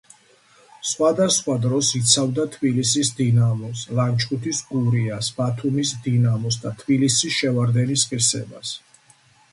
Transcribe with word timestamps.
სხვადასხვა 0.91 1.57
დროს 1.65 1.91
იცავდა 1.99 2.45
თბილისის 2.55 3.11
„დინამოს“, 3.19 3.83
ლანჩხუთის 3.99 4.63
„გურიას“, 4.71 5.31
ბათუმის 5.41 5.93
„დინამოსა“ 6.09 6.65
და 6.67 6.75
თბილისის 6.83 7.39
„შევარდენის“ 7.41 8.11
ღირსებას. 8.15 8.75